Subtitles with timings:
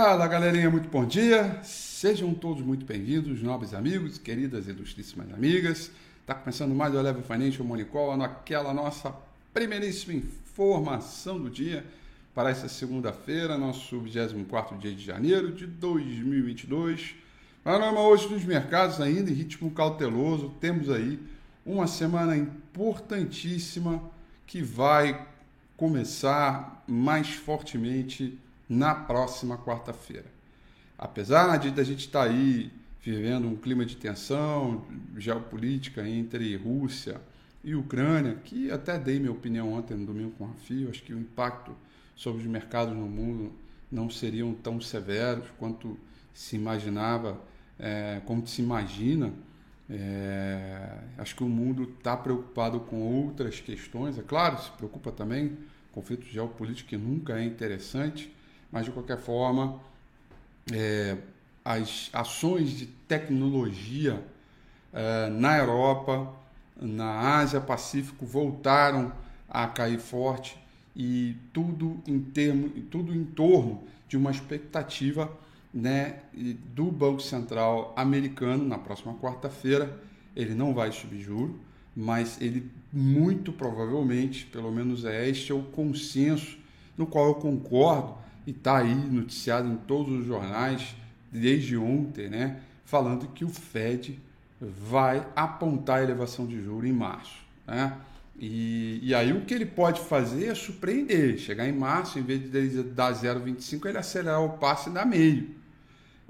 [0.00, 1.58] Fala galerinha, muito bom dia.
[1.64, 5.90] Sejam todos muito bem-vindos, nobres amigos, queridas e ilustríssimas amigas.
[6.20, 9.12] Está começando mais o Level Financial Morning Call, naquela nossa
[9.52, 11.84] primeiríssima informação do dia
[12.32, 17.16] para essa segunda-feira, nosso 24 dia de janeiro de 2022.
[17.64, 20.54] Panorama hoje dos mercados ainda em ritmo cauteloso.
[20.60, 21.18] Temos aí
[21.66, 24.00] uma semana importantíssima
[24.46, 25.26] que vai
[25.76, 28.38] começar mais fortemente
[28.68, 30.26] na próxima quarta-feira.
[30.98, 32.70] Apesar de a gente estar tá aí
[33.00, 34.84] vivendo um clima de tensão
[35.16, 37.20] geopolítica entre Rússia
[37.64, 41.14] e Ucrânia, que até dei minha opinião ontem no domingo com a FIO, acho que
[41.14, 41.72] o impacto
[42.14, 43.52] sobre os mercados no mundo
[43.90, 45.98] não seriam tão severos quanto
[46.34, 47.40] se imaginava,
[47.78, 49.32] é, como se imagina.
[49.88, 55.56] É, acho que o mundo está preocupado com outras questões, é claro, se preocupa também
[55.92, 58.30] conflito geopolítico que nunca é interessante,
[58.70, 59.80] mas de qualquer forma,
[60.72, 61.16] é,
[61.64, 64.22] as ações de tecnologia
[64.92, 66.32] é, na Europa,
[66.80, 69.12] na Ásia Pacífico voltaram
[69.48, 70.56] a cair forte
[70.94, 75.30] e tudo em termo, tudo em torno de uma expectativa
[75.72, 76.20] né,
[76.74, 80.00] do Banco Central americano na próxima quarta-feira.
[80.34, 81.58] Ele não vai subir juro,
[81.94, 86.58] mas ele muito provavelmente, pelo menos é este é o consenso
[86.96, 88.16] no qual eu concordo
[88.48, 90.96] e está aí noticiado em todos os jornais
[91.30, 94.18] desde ontem, né, falando que o Fed
[94.58, 97.36] vai apontar a elevação de juros em março.
[97.66, 97.92] Né?
[98.40, 102.50] E, e aí o que ele pode fazer é surpreender, chegar em março, em vez
[102.50, 105.50] de dar 0,25, ele acelerar o passe e dar meio.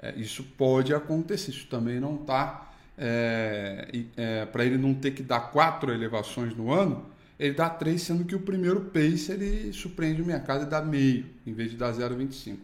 [0.01, 2.69] É, isso pode acontecer, isso também não está.
[2.97, 3.87] É,
[4.17, 7.05] é, Para ele não ter que dar quatro elevações no ano,
[7.39, 11.25] ele dá 3, sendo que o primeiro pace ele surpreende o mercado e dá meio,
[11.47, 12.57] em vez de dar 0,25.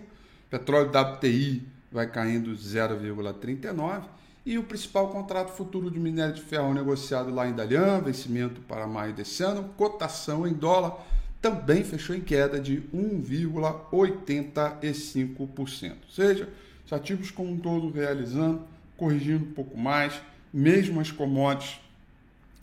[0.49, 4.03] petróleo WTI vai caindo 0,39%
[4.45, 8.87] e o principal contrato futuro de minério de ferro negociado lá em Dalian, vencimento para
[8.87, 10.97] maio desse ano, cotação em dólar,
[11.39, 15.91] também fechou em queda de 1,85%.
[15.91, 16.49] Ou seja,
[16.85, 18.61] os ativos como um todo realizando,
[18.97, 20.19] corrigindo um pouco mais,
[20.53, 21.79] mesmo as commodities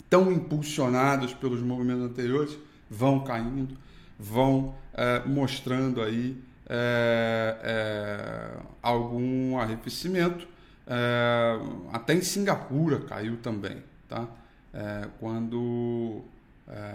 [0.09, 2.57] tão impulsionadas pelos movimentos anteriores,
[2.89, 3.77] vão caindo,
[4.17, 6.35] vão é, mostrando aí
[6.67, 10.47] é, é, algum arrefecimento
[10.89, 11.59] é,
[11.93, 14.27] até em Singapura caiu também, tá?
[14.73, 16.23] É, quando
[16.67, 16.93] é,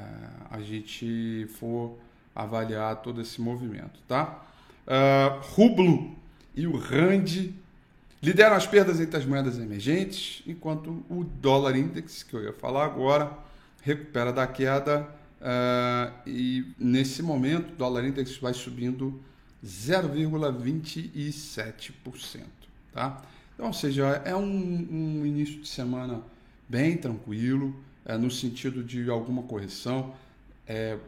[0.51, 1.97] a gente for
[2.35, 4.43] avaliar todo esse movimento, tá?
[4.85, 6.13] É, rublo
[6.57, 7.53] e o rand
[8.21, 12.87] lideram as perdas entre as moedas emergentes, enquanto o dólar index, que eu ia falar
[12.87, 13.31] agora,
[13.83, 15.09] recupera da queda
[15.41, 19.21] é, e nesse momento o dólar index vai subindo
[19.65, 22.43] 0,27%,
[22.93, 23.23] tá?
[23.55, 26.23] Então, ou seja, é um, um início de semana
[26.69, 27.75] bem tranquilo,
[28.05, 30.15] é, no sentido de alguma correção.
[30.67, 30.99] É,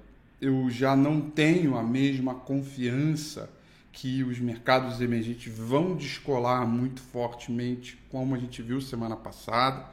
[0.40, 3.50] eu já não tenho a mesma confiança
[3.92, 9.84] que os mercados emergentes vão descolar muito fortemente, como a gente viu semana passada.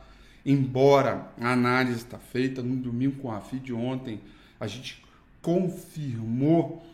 [0.46, 4.20] Embora a análise está feita no domingo com a FID ontem,
[4.60, 5.02] a gente
[5.42, 6.86] confirmou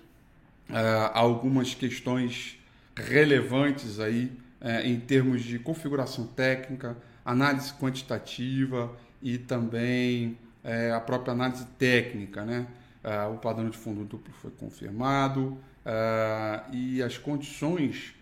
[0.69, 2.59] uh, algumas questões
[2.95, 8.91] relevantes aí é, em termos de configuração técnica, análise quantitativa
[9.21, 12.43] e também é, a própria análise técnica.
[12.43, 12.67] Né?
[13.03, 18.13] É, o padrão de fundo duplo foi confirmado, uh, e as condições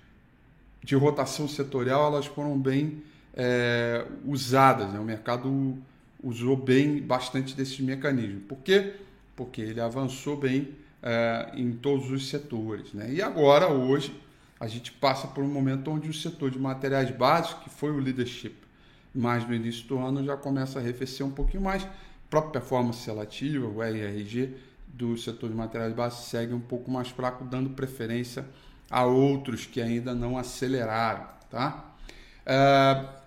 [0.83, 3.03] de rotação setorial elas foram bem
[3.33, 4.91] é, usadas.
[4.93, 4.99] Né?
[4.99, 5.77] O mercado
[6.23, 8.43] usou bem bastante desses mecanismos.
[8.47, 8.93] Por quê?
[9.35, 10.69] Porque ele avançou bem
[11.01, 12.93] é, em todos os setores.
[12.93, 13.13] Né?
[13.13, 14.15] E agora, hoje,
[14.59, 17.99] a gente passa por um momento onde o setor de materiais básicos, que foi o
[17.99, 18.55] leadership
[19.13, 21.83] mais no início do ano, já começa a arrefecer um pouquinho mais.
[21.83, 21.89] A
[22.29, 24.55] própria performance relativa, o RRG,
[24.87, 28.45] do setor de materiais básicos segue um pouco mais fraco, dando preferência
[28.89, 31.27] a outros que ainda não aceleraram.
[31.49, 31.85] Tá?
[32.45, 33.17] Uh,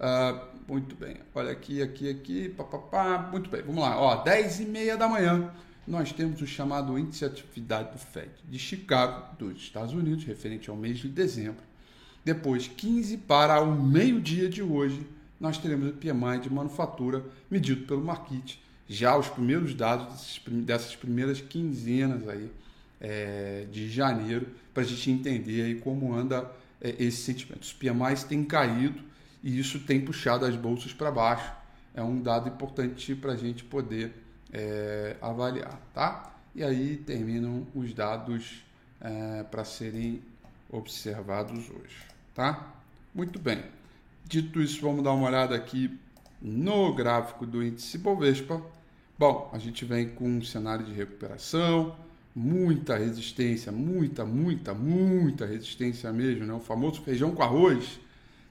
[0.00, 1.16] Uh, muito bem.
[1.34, 3.28] Olha aqui, aqui, aqui, papapá.
[3.30, 4.00] Muito bem, vamos lá.
[4.00, 5.52] Ó, 10 e meia da manhã,
[5.86, 10.70] nós temos o chamado Índice de Atividade do FED de Chicago, dos Estados Unidos, referente
[10.70, 11.62] ao mês de dezembro.
[12.24, 15.06] Depois, 15 para o meio-dia de hoje,
[15.38, 18.62] nós teremos o PMI de manufatura medido pelo Marquite.
[18.88, 22.50] Já os primeiros dados dessas primeiras quinzenas aí
[23.00, 27.62] é, de janeiro para a gente entender aí como anda é, esse sentimento.
[27.62, 29.09] Os PMIs têm caído
[29.42, 31.52] e isso tem puxado as bolsas para baixo.
[31.94, 34.12] É um dado importante para a gente poder
[34.52, 36.34] é, avaliar, tá?
[36.54, 38.62] E aí terminam os dados
[39.00, 40.22] é, para serem
[40.70, 41.96] observados hoje,
[42.34, 42.72] tá?
[43.14, 43.62] Muito bem.
[44.24, 45.98] Dito isso, vamos dar uma olhada aqui
[46.40, 48.62] no gráfico do índice Bovespa.
[49.18, 51.96] Bom, a gente vem com um cenário de recuperação,
[52.34, 56.52] muita resistência, muita, muita, muita resistência mesmo, né?
[56.52, 57.98] O famoso feijão com arroz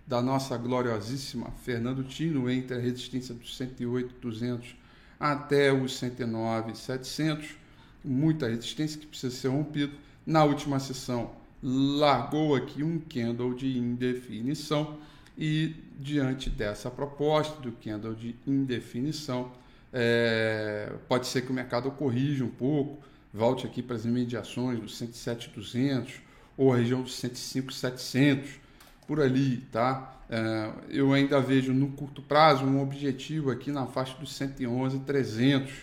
[0.09, 4.75] da nossa gloriosíssima Fernando Tino entre a resistência dos 108, 200
[5.19, 7.55] até os 109, 700.
[8.03, 9.93] Muita resistência que precisa ser rompido.
[10.25, 14.97] Na última sessão, largou aqui um candle de indefinição
[15.37, 19.51] e diante dessa proposta do candle de indefinição,
[19.93, 24.97] é, pode ser que o mercado corrija um pouco, volte aqui para as imediações dos
[24.97, 26.15] 107,200
[26.57, 28.68] ou a região dos 105,700,
[29.09, 30.21] por ali, tá?
[30.29, 35.73] É, eu ainda vejo no curto prazo um objetivo aqui na faixa dos 111,300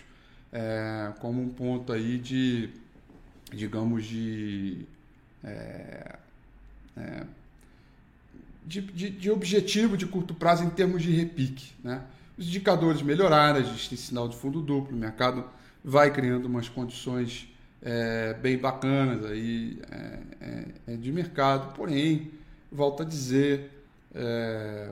[0.49, 2.69] é, como um ponto aí de,
[3.51, 4.85] digamos, de,
[5.43, 6.15] é,
[6.95, 7.23] é,
[8.65, 12.01] de, de, de, objetivo de curto prazo em termos de repique, né?
[12.37, 15.43] Os indicadores melhoraram, tem sinal de fundo duplo, o mercado
[15.83, 19.81] vai criando umas condições é, bem bacanas aí
[20.87, 22.36] é, de mercado, porém,
[22.71, 23.71] volto a dizer,
[24.13, 24.89] é,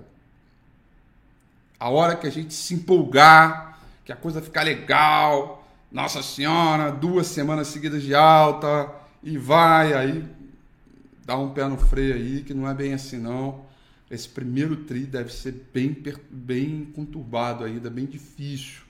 [1.80, 7.28] a hora que a gente se empolgar, que a coisa ficar legal, nossa senhora, duas
[7.28, 8.92] semanas seguidas de alta
[9.24, 10.36] e vai aí
[11.26, 13.66] dá um pé no freio aí, que não é bem assim não.
[14.10, 15.98] Esse primeiro tri deve ser bem,
[16.30, 18.84] bem conturbado ainda, bem difícil.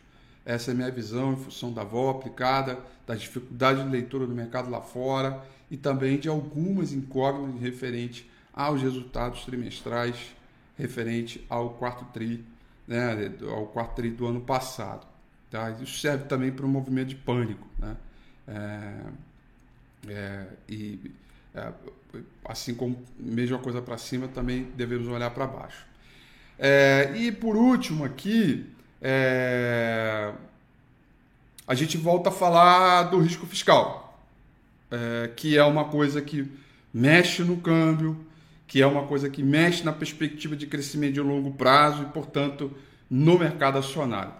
[0.45, 2.77] Essa é a minha visão em função da avó aplicada,
[3.07, 8.81] das dificuldades de leitura do mercado lá fora e também de algumas incógnitas referente aos
[8.81, 10.33] resultados trimestrais
[10.77, 12.43] referente ao quarto tri,
[12.87, 15.05] né, ao quarto tri do ano passado.
[15.51, 15.71] Tá?
[15.81, 17.67] Isso serve também para um movimento de pânico.
[17.77, 17.97] Né?
[18.47, 19.01] É,
[20.07, 21.11] é, e
[21.53, 21.71] é,
[22.45, 25.85] assim como mesma coisa para cima, também devemos olhar para baixo.
[26.57, 28.65] É, e por último aqui,
[29.01, 30.31] é,
[31.67, 34.23] a gente volta a falar do risco fiscal,
[34.89, 36.49] é, que é uma coisa que
[36.93, 38.25] mexe no câmbio,
[38.67, 42.71] que é uma coisa que mexe na perspectiva de crescimento de longo prazo e, portanto,
[43.09, 44.33] no mercado acionário.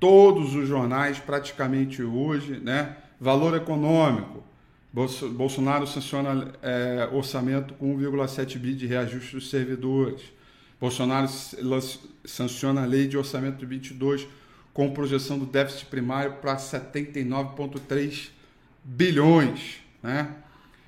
[0.00, 4.44] Todos os jornais, praticamente hoje, né, valor econômico,
[4.92, 10.22] Bolsonaro sanciona é, orçamento com 1,7 bi de reajuste dos servidores.
[10.80, 11.28] Bolsonaro
[12.24, 14.26] sanciona a lei de orçamento de 22
[14.72, 18.30] com projeção do déficit primário para 79,3
[18.82, 19.80] bilhões.
[20.02, 20.34] Né?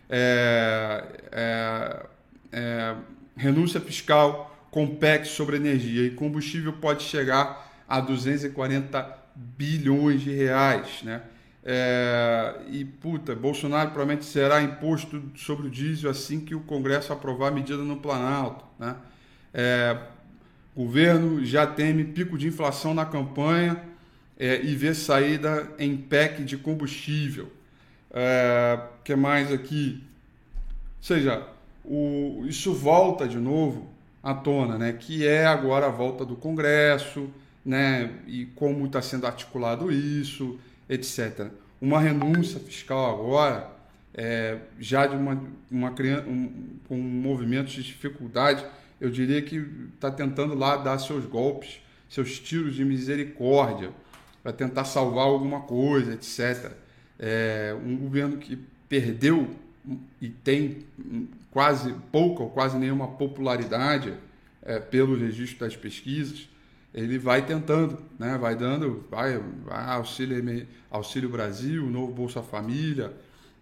[0.09, 2.07] É, é,
[2.53, 2.95] é,
[3.37, 11.03] renúncia fiscal com PEC sobre energia e combustível pode chegar a 240 bilhões de reais.
[11.03, 11.23] Né?
[11.65, 17.49] É, e puta, Bolsonaro provavelmente será imposto sobre o diesel assim que o Congresso aprovar
[17.49, 18.65] a medida no Planalto.
[18.79, 18.97] Né?
[19.53, 19.97] É,
[20.75, 23.83] o governo já teme pico de inflação na campanha
[24.39, 27.53] é, e vê saída em PEC de combustível.
[28.13, 30.03] É, que mais aqui?
[30.99, 31.47] Ou seja,
[31.91, 33.89] o, isso volta de novo
[34.23, 34.93] à tona, né?
[34.93, 37.29] que é agora a volta do Congresso,
[37.65, 38.11] né?
[38.27, 41.49] e como está sendo articulado isso, etc.
[41.81, 43.69] Uma renúncia fiscal agora,
[44.15, 45.95] é, já de uma, uma
[46.27, 48.65] um, um movimento de dificuldade,
[49.01, 49.57] eu diria que
[49.95, 53.91] está tentando lá dar seus golpes, seus tiros de misericórdia,
[54.43, 56.73] para tentar salvar alguma coisa, etc
[57.21, 59.51] é, um governo que perdeu
[60.21, 60.87] e tem
[61.51, 64.15] quase pouca ou quase nenhuma popularidade
[64.63, 66.49] é, pelo registro das pesquisas,
[66.93, 68.37] ele vai tentando, né?
[68.37, 73.13] vai dando, vai, vai auxílio, auxílio Brasil, novo Bolsa Família,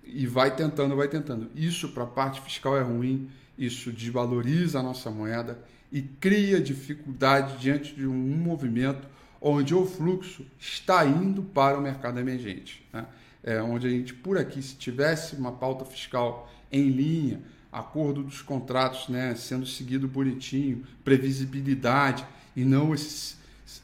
[0.04, 1.50] e vai tentando, vai tentando.
[1.54, 5.58] Isso para a parte fiscal é ruim, isso desvaloriza a nossa moeda
[5.92, 9.06] e cria dificuldade diante de um movimento
[9.40, 12.84] onde o fluxo está indo para o mercado emergente.
[12.92, 13.04] Né?
[13.48, 17.40] É, onde a gente, por aqui, se tivesse uma pauta fiscal em linha,
[17.72, 23.36] acordo dos contratos né, sendo seguido bonitinho, previsibilidade e não esse,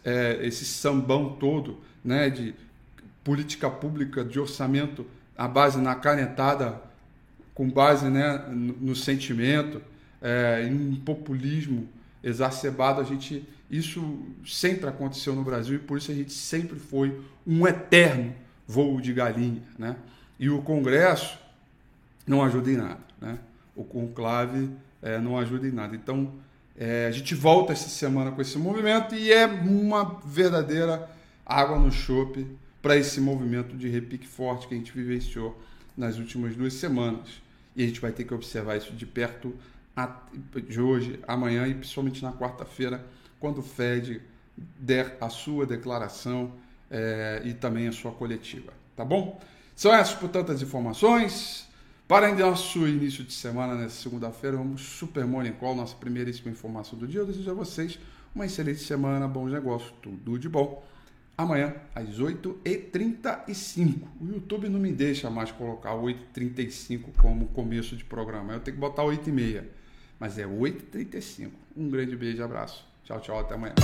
[0.04, 2.54] é, esse sambão todo né, de
[3.22, 6.82] política pública, de orçamento, a base na canetada,
[7.54, 9.80] com base né, no, no sentimento,
[10.20, 11.88] é, em um populismo
[12.22, 17.18] exacerbado, a gente isso sempre aconteceu no Brasil e por isso a gente sempre foi
[17.46, 19.96] um eterno voo de galinha, né?
[20.38, 21.38] E o Congresso
[22.26, 23.38] não ajuda em nada, né?
[23.76, 24.70] O conclave
[25.02, 25.94] é, não ajuda em nada.
[25.94, 26.32] Então,
[26.76, 31.08] é, a gente volta essa semana com esse movimento e é uma verdadeira
[31.44, 32.46] água no chope
[32.82, 35.58] para esse movimento de repique forte que a gente vivenciou
[35.96, 37.42] nas últimas duas semanas.
[37.76, 39.54] E a gente vai ter que observar isso de perto
[40.68, 43.04] de hoje, amanhã e principalmente na quarta-feira,
[43.38, 44.20] quando o Fed
[44.56, 46.52] der a sua declaração
[46.94, 48.72] é, e também a sua coletiva.
[48.94, 49.40] Tá bom?
[49.74, 51.68] São essas, portanto, as informações.
[52.06, 57.08] Para nosso início de semana, nessa segunda-feira, vamos Super Morning Call, nossa primeiríssima informação do
[57.08, 57.20] dia.
[57.20, 57.98] Eu desejo a vocês
[58.34, 60.86] uma excelente semana, bons negócios, tudo de bom.
[61.36, 64.02] Amanhã, às 8h35.
[64.20, 68.52] O YouTube não me deixa mais colocar 8h35 como começo de programa.
[68.52, 69.64] Eu tenho que botar 8h30.
[70.20, 71.50] Mas é 8h35.
[71.76, 72.86] Um grande beijo, abraço.
[73.02, 73.74] Tchau, tchau, até amanhã.